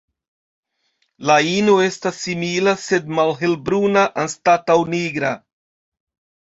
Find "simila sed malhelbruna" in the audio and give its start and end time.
2.23-4.09